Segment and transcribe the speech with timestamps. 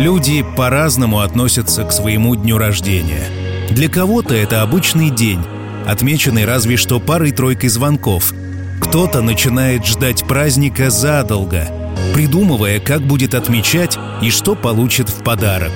[0.00, 3.26] Люди по-разному относятся к своему дню рождения.
[3.68, 5.40] Для кого-то это обычный день,
[5.86, 8.32] отмеченный разве что парой-тройкой звонков.
[8.80, 11.68] Кто-то начинает ждать праздника задолго,
[12.14, 15.72] придумывая, как будет отмечать и что получит в подарок.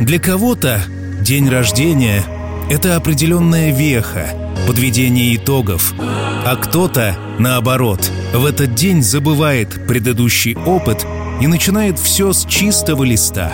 [0.00, 0.82] Для кого-то
[1.20, 2.24] день рождения—
[2.68, 4.26] это определенная веха,
[4.66, 11.06] подведение итогов, а кто-то, наоборот, в этот день забывает предыдущий опыт
[11.40, 13.52] и начинает все с чистого листа.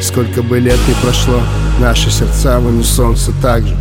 [0.00, 1.40] Сколько бы лет не прошло,
[1.80, 3.76] наши сердца в унисон все так же.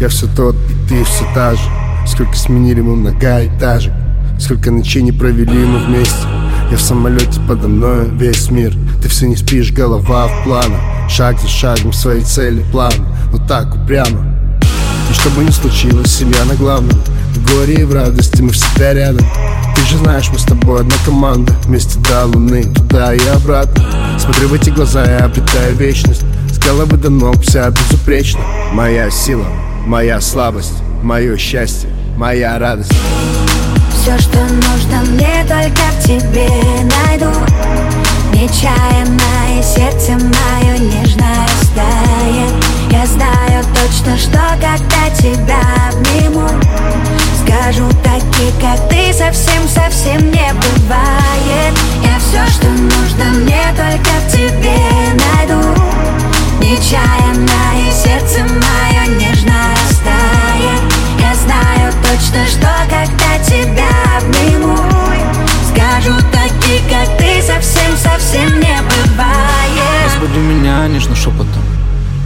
[0.00, 1.62] Я все тот, и ты все та же.
[2.06, 3.92] Сколько сменили мы многоэтажек,
[4.38, 6.26] сколько ночей не провели мы вместе.
[6.70, 11.40] Я в самолете подо мной весь мир Ты все не спишь, голова в планах Шаг
[11.40, 12.92] за шагом своей цели план
[13.30, 14.36] Но так упрямо
[15.08, 16.98] И что бы ни случилось, семья на главном
[17.34, 19.24] В горе и в радости мы всегда рядом
[19.76, 21.52] Ты же знаешь, мы с тобой одна команда.
[21.64, 23.84] Вместе до луны, туда и обратно.
[24.18, 26.22] Смотрю в эти глаза и обретаю вечность.
[26.50, 28.40] С головы до ног вся безупречна.
[28.72, 29.46] Моя сила,
[29.86, 32.90] моя слабость, мое счастье, моя радость.
[33.92, 36.48] Все, что нужно мне, только в тебе
[37.06, 37.30] найду.
[38.32, 42.52] Нечаянно и сердце мое нежно растает
[42.90, 45.58] Я знаю точно, что когда тебя
[45.90, 46.48] обниму
[47.46, 51.74] Скажу такие, как ты, совсем-совсем не бывает.
[52.02, 54.76] Я все, что нужно мне, только в тебе
[55.14, 55.62] найду.
[56.60, 60.82] Нечаянно и сердце мое нежно растает.
[61.20, 63.86] Я знаю точно, что когда тебя
[64.18, 64.76] обниму
[65.70, 70.04] Скажу такие, как ты, совсем-совсем не бывает.
[70.04, 71.62] Разбуди меня нежно шепотом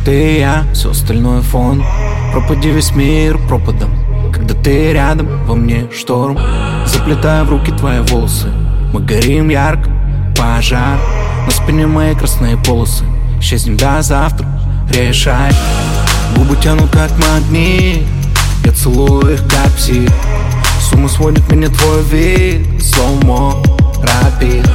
[0.04, 1.84] Ты и я, все остальное фон.
[2.32, 3.99] Пропади весь мир пропадом
[4.40, 6.38] Когда ты рядом, во мне шторм.
[6.86, 8.48] Заплетая в руки твои волосы.
[8.90, 9.90] Мы горим ярко,
[10.34, 10.98] пожар.
[11.44, 13.04] На спине мои красные полосы.
[13.38, 14.46] Исчезнем до завтра,
[14.90, 15.52] решай.
[16.34, 18.06] Губы тянут как магнит.
[18.64, 20.08] Я целую их как псих
[20.80, 22.82] с ума сводит меня твой вид.
[22.82, 23.62] Слоумо,
[24.02, 24.66] рапид.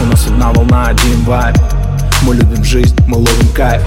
[0.00, 1.56] У нас одна волна, один вайб.
[2.22, 3.82] Мы любим жизнь, мы ловим кайф.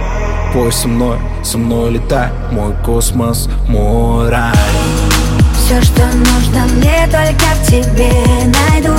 [0.52, 2.32] Пой со мной, со мной летай.
[2.52, 4.54] Мой космос, мой рай
[5.66, 8.12] Все, что нужно мне, только в тебе
[8.70, 8.94] найду.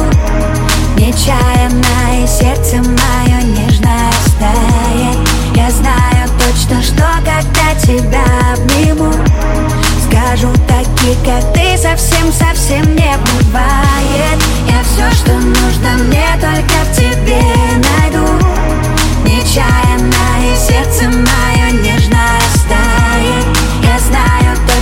[0.96, 9.12] Нечаянно и сердце мое нежно растает Я знаю точно, что когда тебя обниму
[10.08, 14.42] Скажу такие, как ты, совсем-совсем не бывает.
[14.68, 17.42] Я все, что нужно мне, только в тебе
[17.76, 18.26] найду.
[19.22, 22.45] Нечаянно и сердце мое нежно растает Я знаю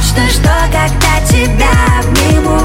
[0.04, 1.70] точно, что когда тебя
[2.00, 2.60] обниму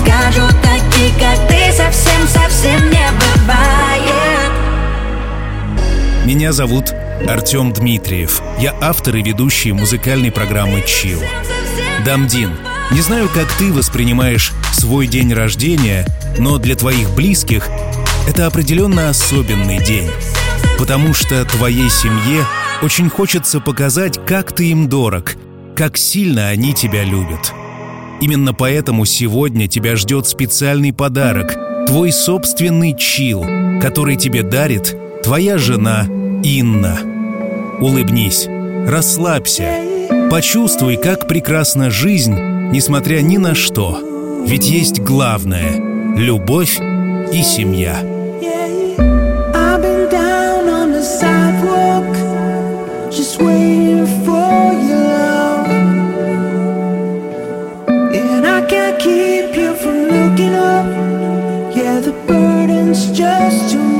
[0.00, 4.52] Скажу такие, как ты, совсем-совсем не бывает
[6.24, 6.92] Меня зовут
[7.28, 8.42] Артем Дмитриев.
[8.58, 11.20] Я автор и ведущий музыкальной программы «Чил».
[12.04, 12.50] Дамдин,
[12.90, 16.04] не знаю, как ты воспринимаешь свой день рождения,
[16.38, 17.68] но для твоих близких
[18.28, 20.10] это определенно особенный день.
[20.78, 22.44] Потому что твоей семье
[22.82, 25.36] очень хочется показать, как ты им дорог,
[25.74, 27.52] как сильно они тебя любят.
[28.20, 31.56] Именно поэтому сегодня тебя ждет специальный подарок,
[31.86, 33.44] твой собственный чил,
[33.80, 36.06] который тебе дарит твоя жена
[36.44, 36.98] Инна.
[37.80, 38.46] Улыбнись,
[38.86, 39.74] расслабься,
[40.30, 42.34] почувствуй, как прекрасна жизнь,
[42.70, 44.00] несмотря ни на что.
[44.46, 45.72] Ведь есть главное—
[46.16, 46.78] любовь
[47.32, 48.00] и семья.
[53.10, 54.41] Just waiting for
[59.02, 60.86] keep you from looking up.
[61.74, 63.91] Yeah, the burden's just too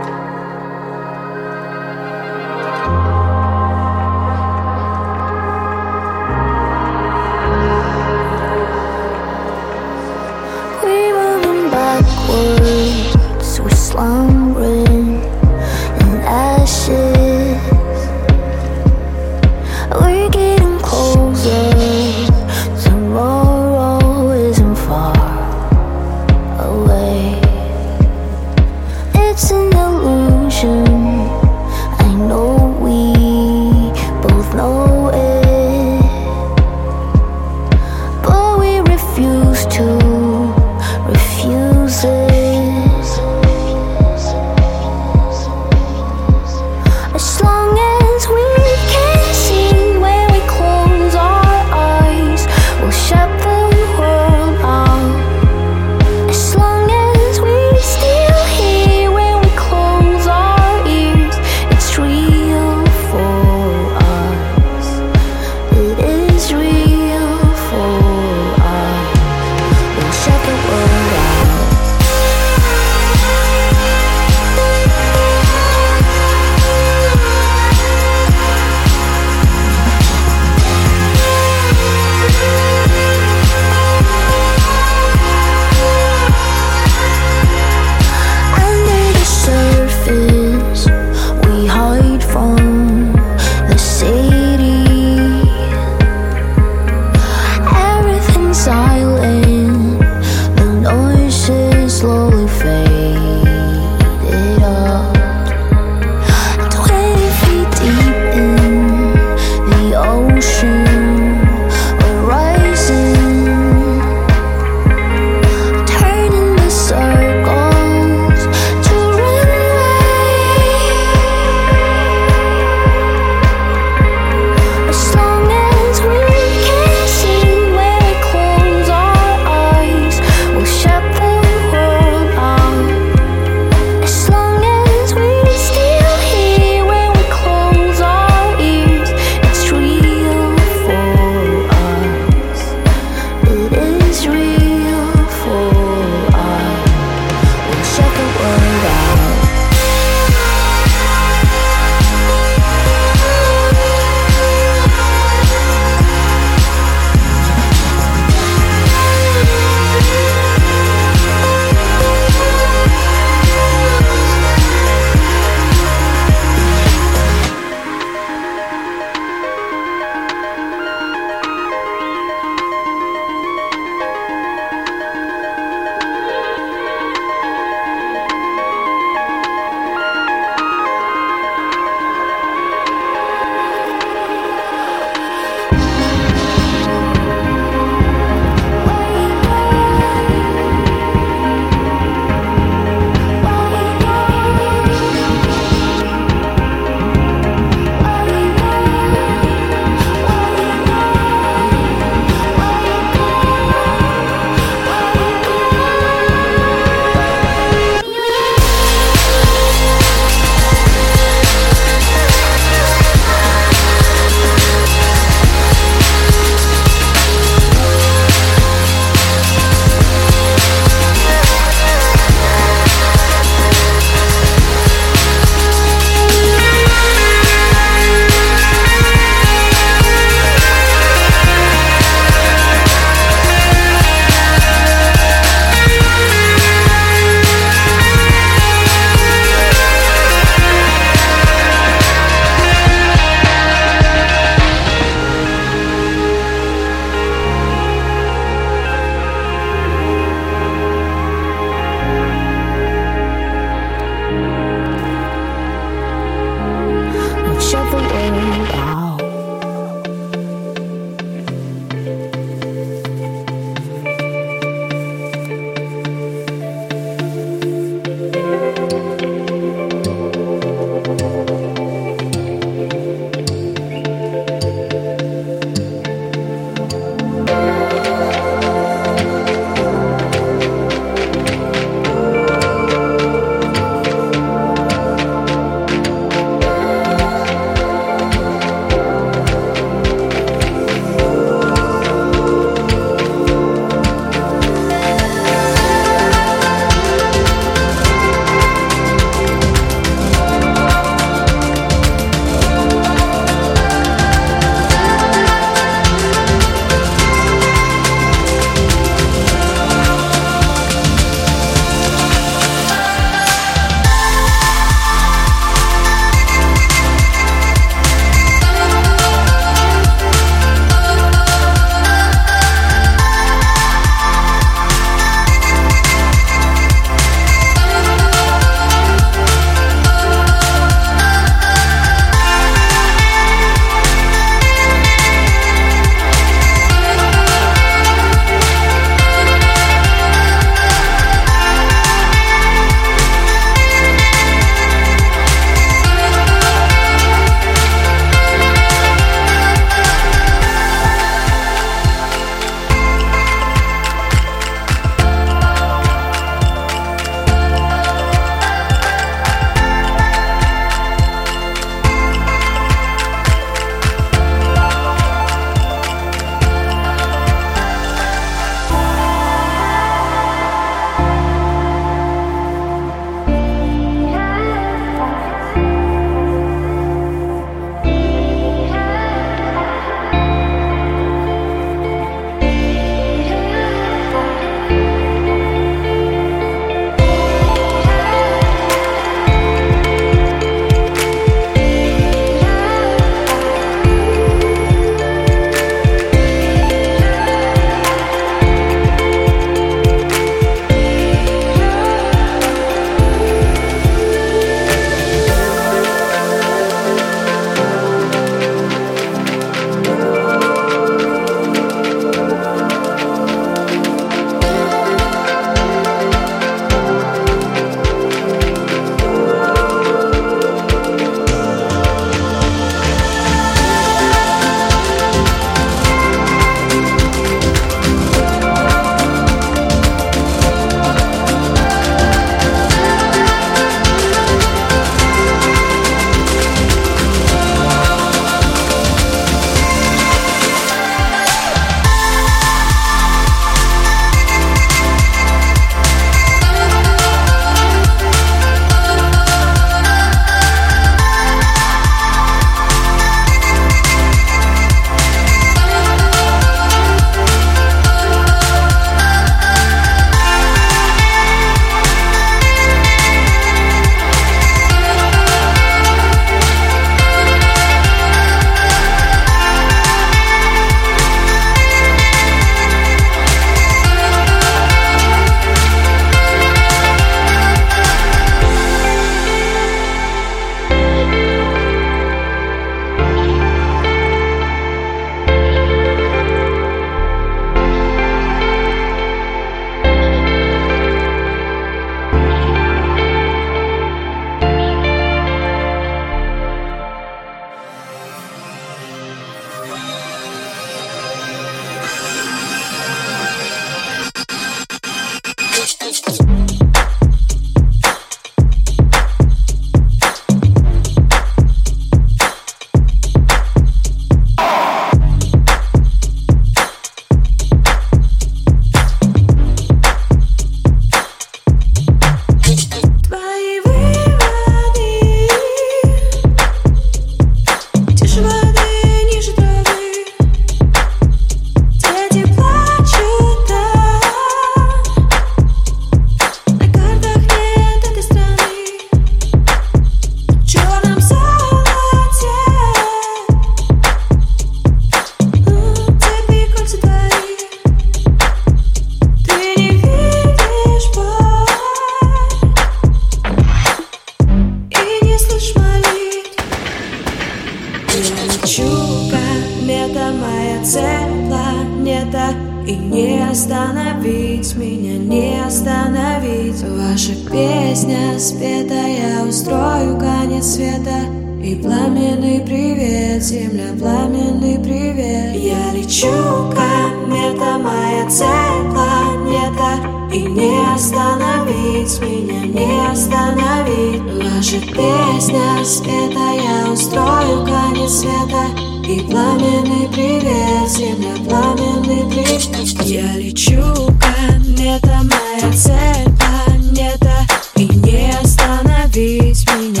[560.11, 562.53] это моя цель, планета
[562.85, 566.81] И не остановить меня, не остановить.
[566.83, 571.21] Ваша песня спета, я устрою конец света
[571.63, 575.55] и пламенный привет, земля, пламенный привет.
[575.55, 576.27] Я лечу,
[576.73, 584.21] комета, моя цель, планета И не остановить меня, не остановить.
[584.21, 588.67] Ваша песня спета, я устрою конец света.
[589.05, 593.01] И пламенный привет, земля, пламенный привет.
[593.03, 593.81] Я лечу,
[594.21, 597.45] комета, моя цель, планета.
[597.75, 600.00] И не остановить меня,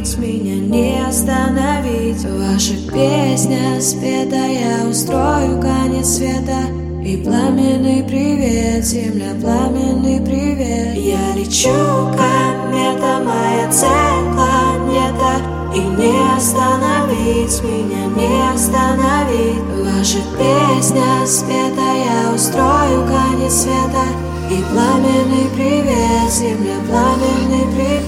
[0.00, 2.24] остановить меня, не остановить.
[2.24, 6.60] Ваша песня спета, я устрою конец света.
[7.04, 10.94] И пламенный привет, земля, пламенный привет.
[10.96, 11.70] Я лечу,
[12.16, 15.42] комета, моя цель, планета.
[15.74, 19.62] И не остановить меня, не остановить.
[19.84, 24.04] Ваша песня спета, я устрою конец света.
[24.50, 27.99] И пламенный привет, земля, пламенный привет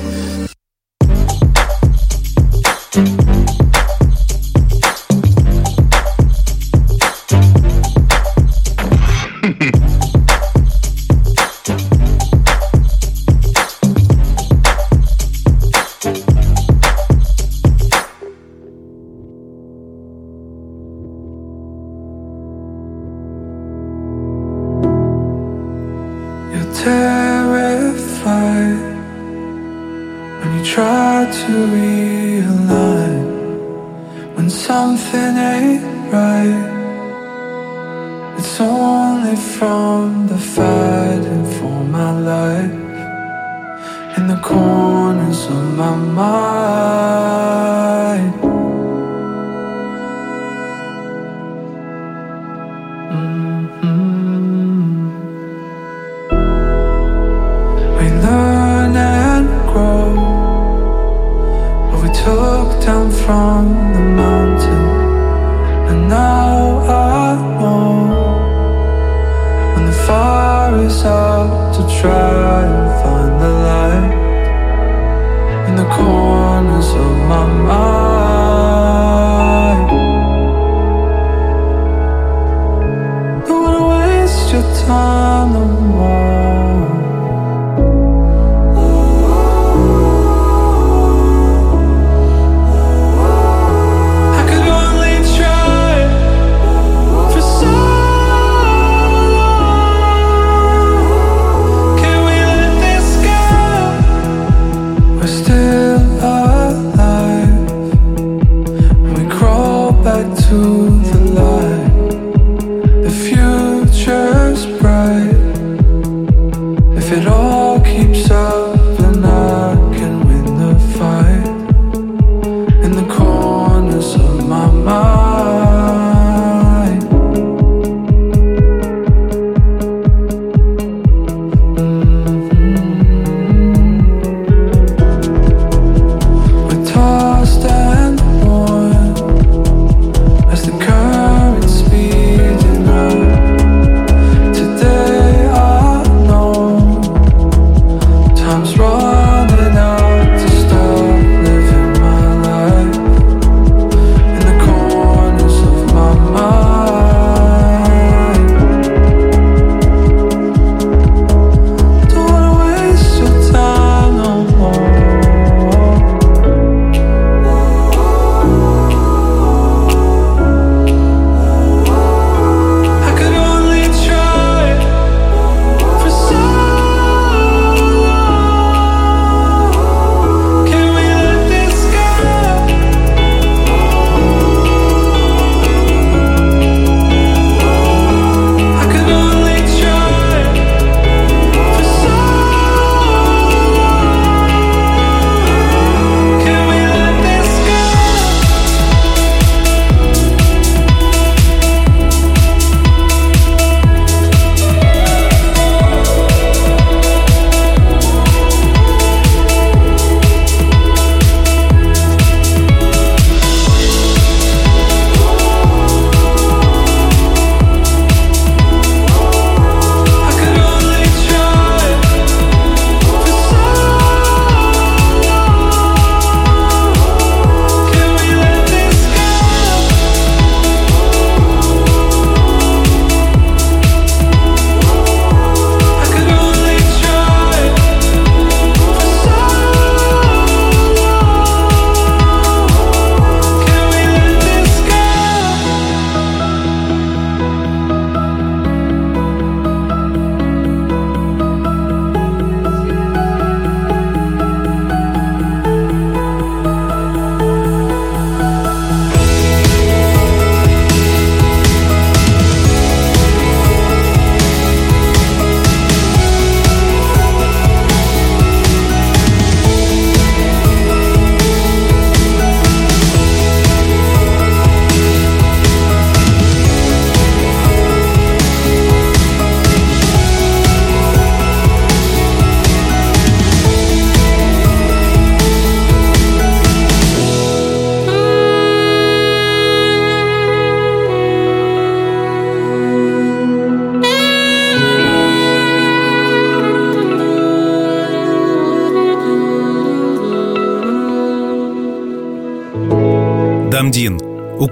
[84.86, 85.91] time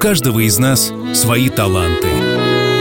[0.01, 2.09] каждого из нас свои таланты.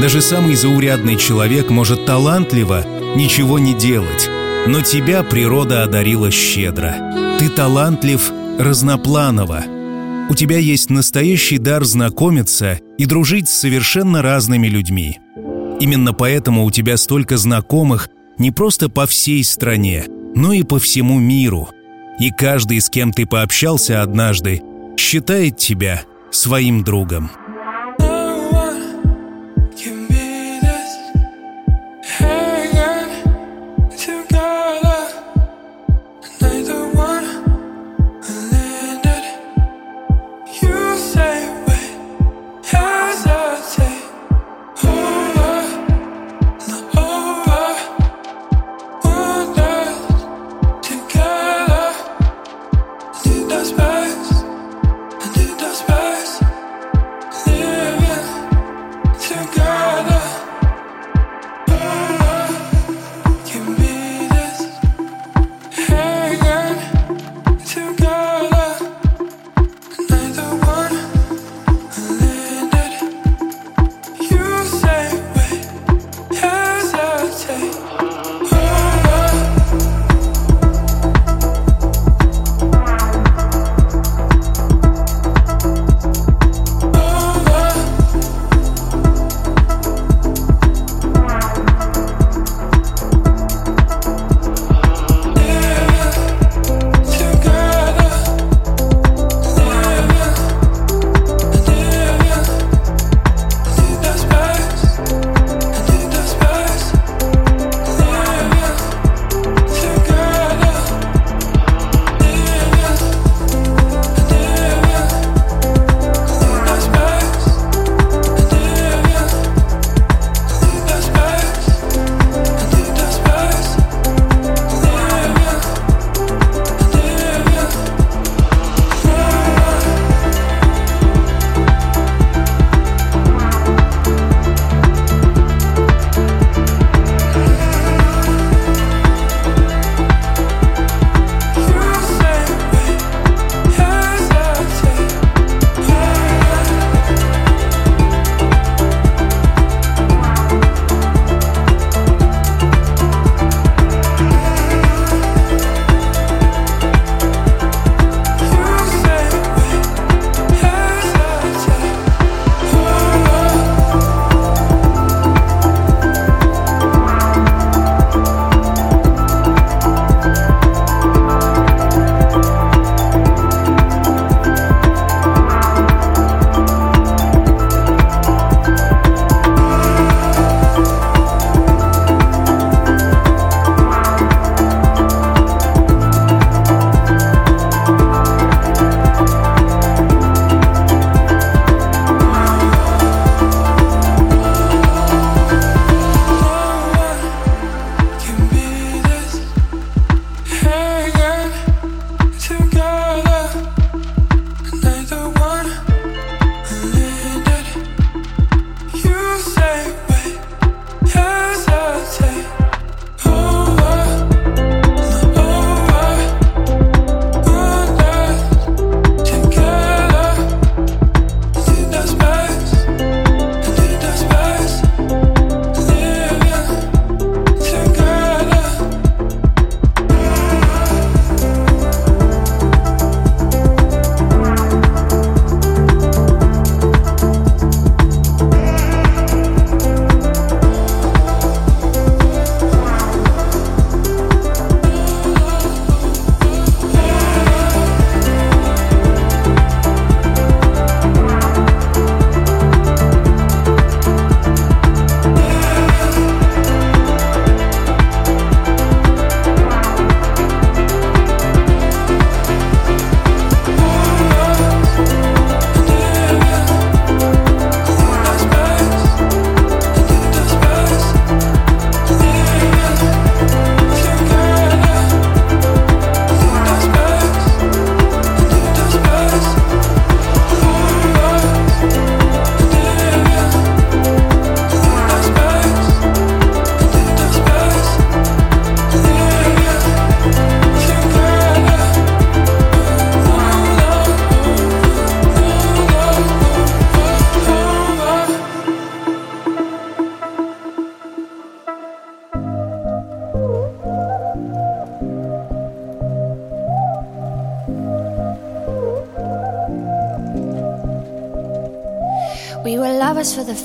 [0.01, 2.86] Даже самый заурядный человек может талантливо
[3.17, 4.29] ничего не делать,
[4.65, 6.95] но тебя природа одарила щедро.
[7.38, 9.65] Ты талантлив разнопланово.
[10.29, 15.19] У тебя есть настоящий дар знакомиться и дружить с совершенно разными людьми.
[15.82, 20.05] Именно поэтому у тебя столько знакомых не просто по всей стране,
[20.36, 21.69] но и по всему миру.
[22.17, 24.62] И каждый, с кем ты пообщался однажды,
[24.97, 27.32] считает тебя своим другом.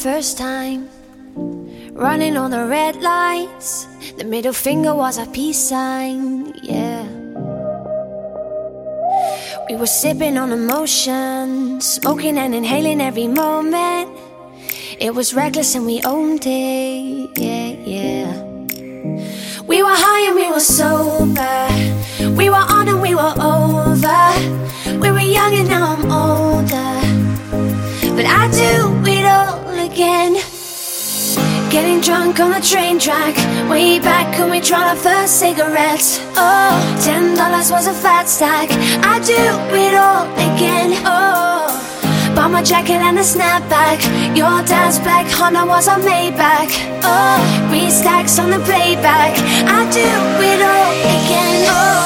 [0.04, 0.86] First time.
[1.94, 3.86] Running on the red lights.
[4.18, 7.08] The middle finger was a peace sign, yeah.
[9.66, 14.10] We were sipping on emotion, smoking and inhaling every moment.
[15.00, 18.28] It was reckless and we owned it, yeah, yeah.
[19.66, 20.93] We were high and we were sober.
[31.74, 33.34] Getting drunk on the train track.
[33.68, 36.20] Way back when we tried our first cigarettes.
[36.37, 38.70] Oh, ten dollars was a fat stack.
[39.02, 41.02] I do it all again.
[41.04, 41.66] Oh,
[42.37, 43.98] bought my jacket and a snapback.
[44.37, 46.70] Your dad's black Honda was a Maybach.
[47.02, 49.34] Oh, three stacks on the playback.
[49.66, 50.10] I do
[50.50, 51.64] it all again.
[51.66, 52.03] Oh.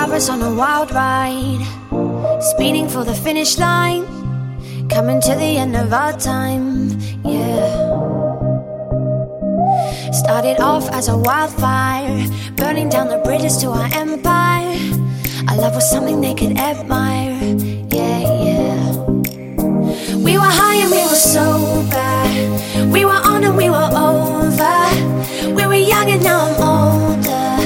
[0.00, 1.64] Lovers on a wild ride,
[2.52, 4.04] speeding for the finish line,
[4.90, 6.90] coming to the end of our time,
[7.24, 7.64] yeah.
[10.12, 14.76] Started off as a wildfire, burning down the bridges to our empire.
[15.48, 17.40] Our love was something they could admire,
[17.98, 18.84] yeah, yeah.
[20.26, 22.16] We were high and we were sober,
[22.92, 24.78] we were on and we were over.
[25.56, 27.56] We were young and now I'm older.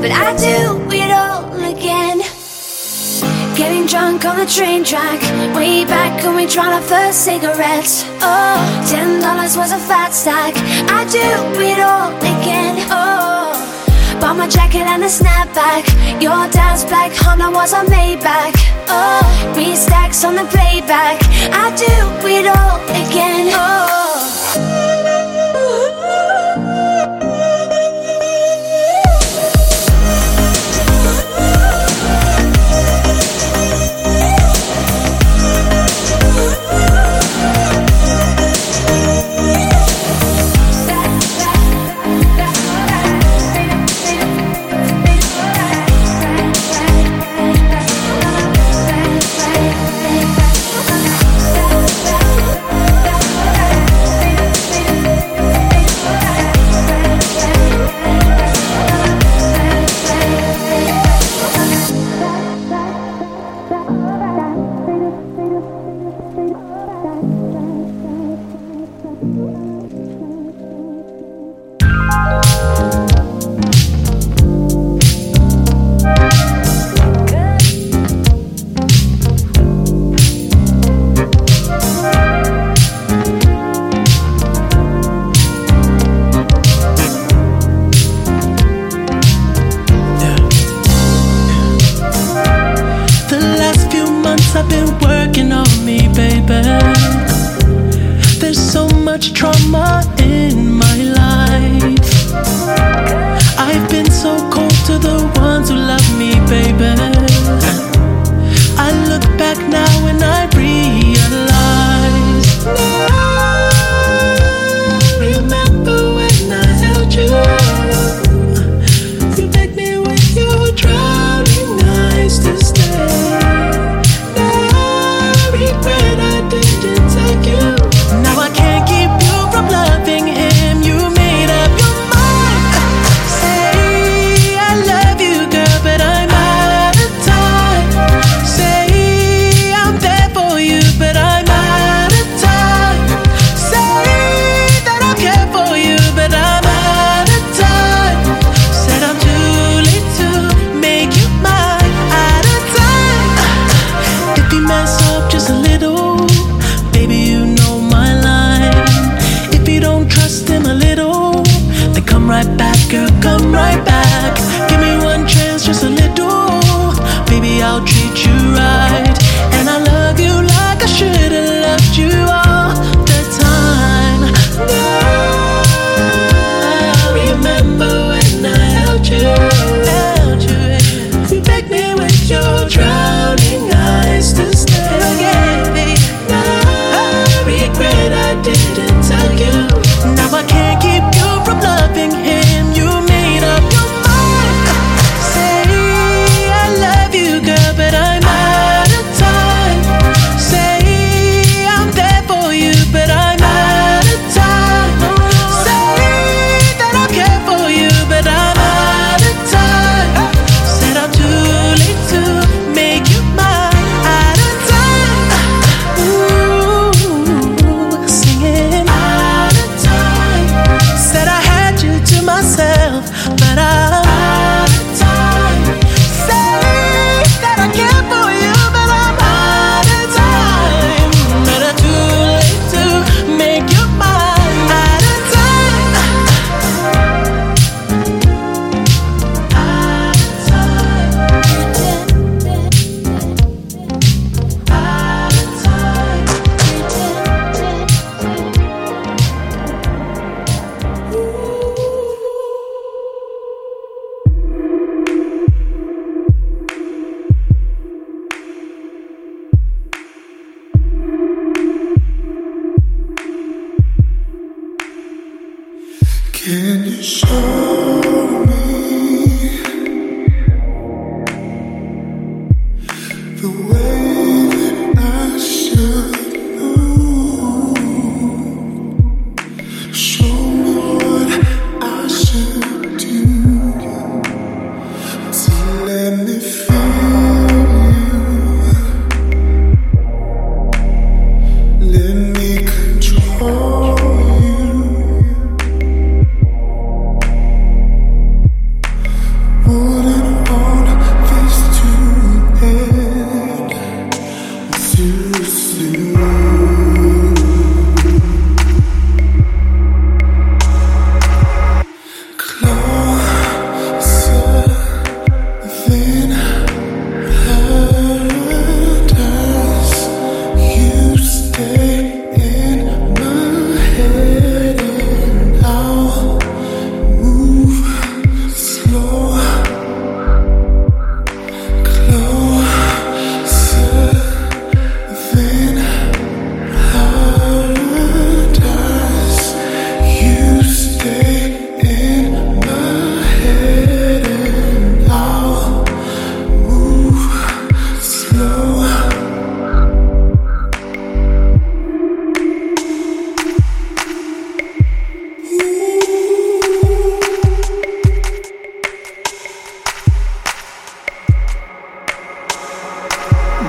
[0.00, 0.85] But I do.
[3.56, 5.18] Getting drunk on the train track.
[5.56, 8.04] Way back when we tried our first cigarettes.
[8.20, 10.54] Oh, ten dollars was a fat stack.
[10.90, 11.26] I do
[11.60, 12.76] it all again.
[12.90, 13.56] Oh,
[14.20, 15.84] bought my jacket and a snapback.
[16.20, 18.54] Your dad's black Honda was a Maybach.
[18.88, 21.16] Oh, three stacks on the playback.
[21.50, 22.76] I do it all
[23.08, 23.52] again.
[23.54, 24.05] Oh.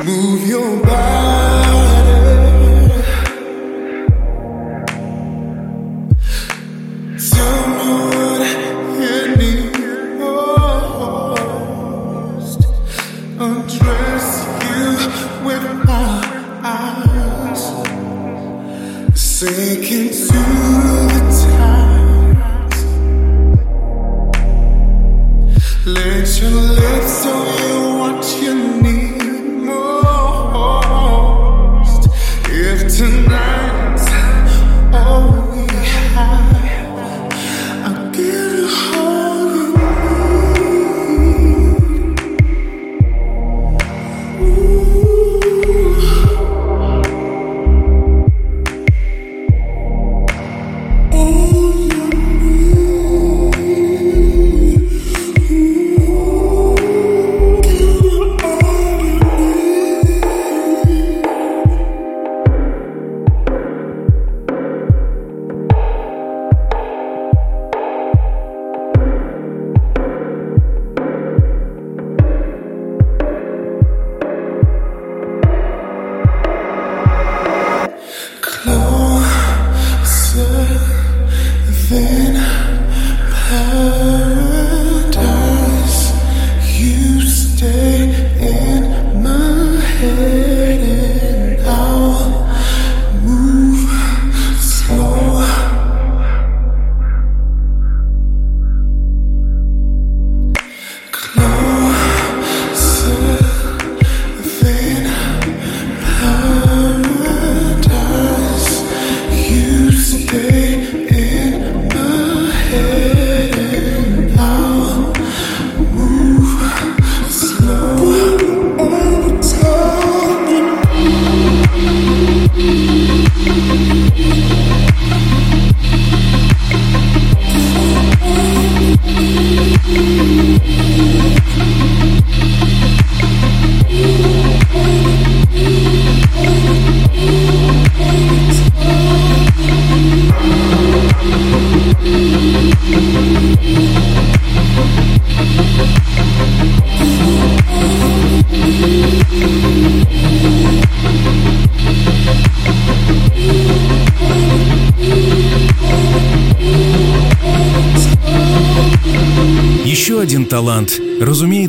[0.03, 1.56] Талант,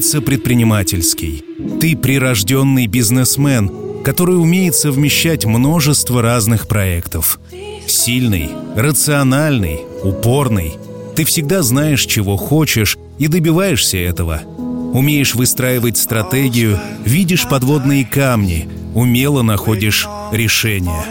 [0.09, 1.45] разумеется, предпринимательский.
[1.81, 3.71] Ты прирожденный бизнесмен,
[4.05, 7.39] который умеет совмещать множество разных проектов.
[7.87, 10.75] Сильный, рациональный, упорный.
[11.15, 14.41] Ты всегда знаешь, чего хочешь, и добиваешься этого.
[14.95, 21.05] Умеешь выстраивать стратегию, видишь подводные камни, умело находишь решения.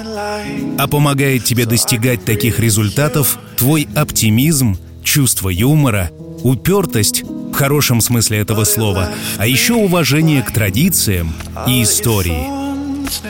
[0.79, 6.09] А помогает тебе достигать таких результатов твой оптимизм, чувство юмора,
[6.43, 7.23] упертость
[7.57, 11.33] хорошем смысле этого слова, а еще уважение к традициям
[11.67, 12.45] и истории.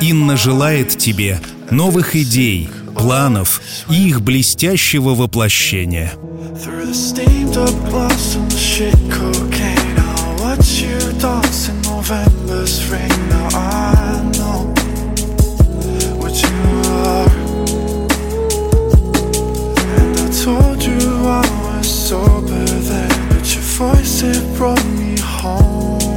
[0.02, 1.40] Инна желает тебе
[1.72, 6.14] новых идей, планов и их блестящего воплощения.
[20.48, 22.67] told you I was sober
[23.78, 26.17] voice, it brought me home.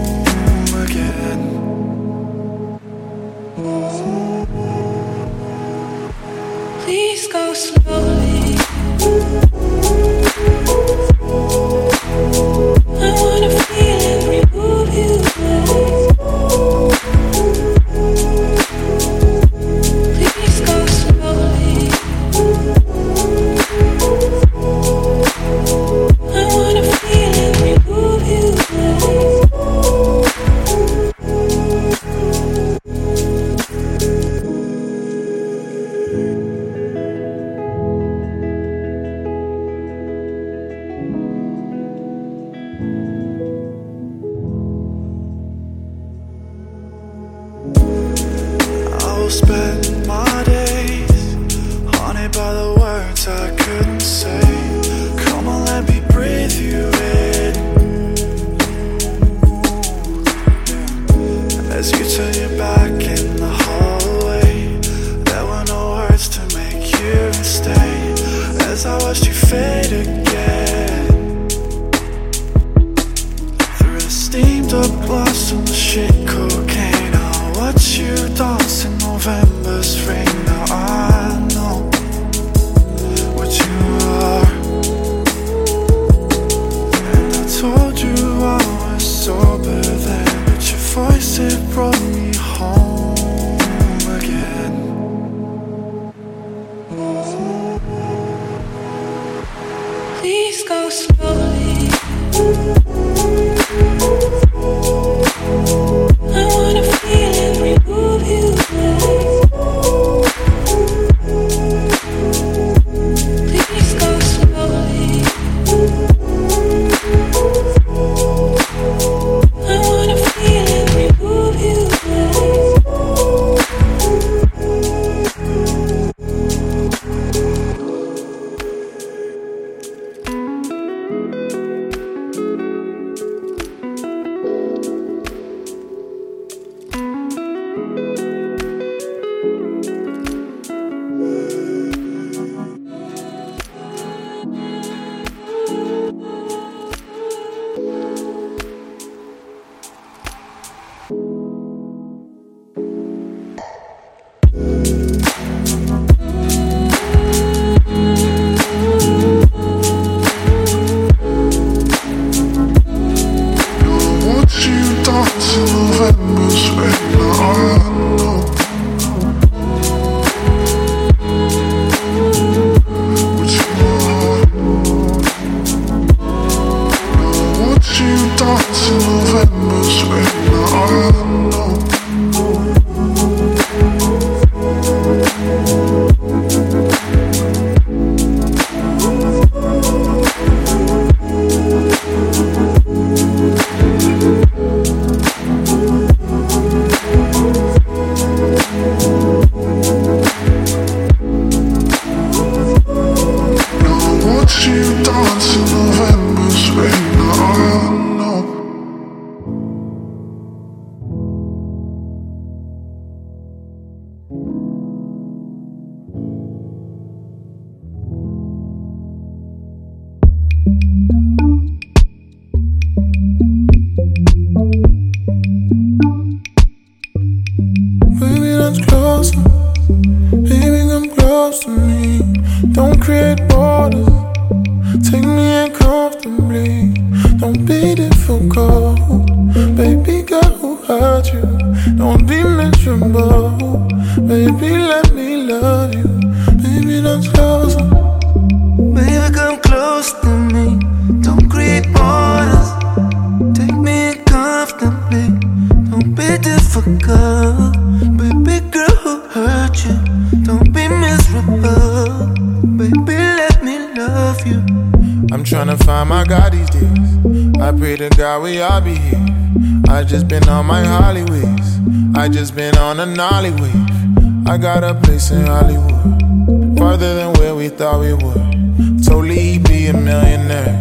[270.10, 272.16] just been on my Hollywees.
[272.16, 274.44] I just been on a Nolly wave.
[274.44, 279.04] I got a place in Hollywood, farther than where we thought we would.
[279.04, 280.80] Totally be a millionaire.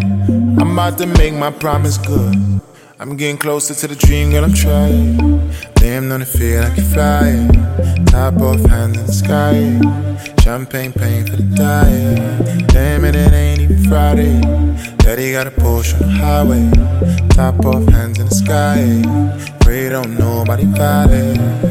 [0.59, 2.59] I'm about to make my promise good.
[2.99, 4.45] I'm getting closer to the dream, girl.
[4.45, 5.17] I'm trying.
[5.75, 7.51] Damn, don't it feel like you're flying?
[8.05, 10.33] Top off, hands in the sky.
[10.41, 12.65] Champagne, pain for the dying.
[12.69, 14.68] Damn it, it ain't even Friday.
[15.09, 17.29] Daddy got a Porsche on the highway.
[17.29, 19.01] Top off, hands in the sky.
[19.59, 21.68] Pray don't nobody violate.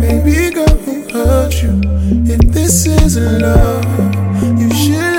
[0.00, 1.80] Baby girl, who hurt you?
[2.24, 3.84] If this isn't love,
[4.60, 5.13] you should.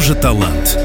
[0.00, 0.78] Тоже талант.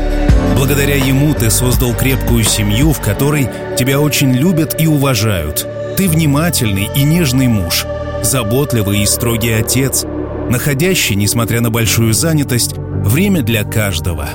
[0.58, 3.48] Благодаря ему ты создал крепкую семью, в которой
[3.78, 5.66] тебя очень любят и уважают.
[5.96, 7.86] Ты внимательный и нежный муж,
[8.24, 10.04] заботливый и строгий отец,
[10.50, 14.28] находящий, несмотря на большую занятость, время для каждого.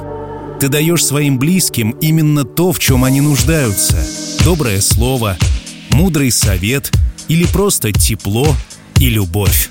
[0.59, 4.03] Ты даешь своим близким именно то, в чем они нуждаются.
[4.47, 5.37] Доброе слово,
[5.91, 6.91] мудрый совет
[7.29, 8.49] или просто тепло
[8.99, 9.69] и любовь.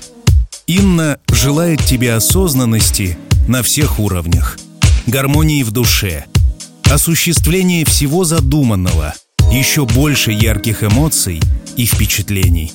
[0.68, 4.56] Инна желает тебе осознанности на всех уровнях,
[5.10, 6.24] гармонии в душе,
[6.90, 9.14] осуществления всего задуманного,
[9.52, 11.40] еще больше ярких эмоций
[11.76, 12.72] и впечатлений.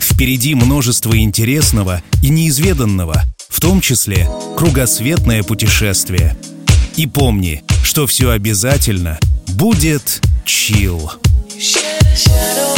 [0.00, 6.36] Впереди множество интересного и неизведанного, в том числе кругосветное путешествие.
[6.96, 9.18] И помни, что все обязательно
[9.48, 11.12] будет чил.
[12.16, 12.76] shadow